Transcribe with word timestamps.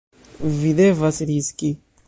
Vi 0.61 0.71
devas 0.79 1.21
riski. 1.33 1.73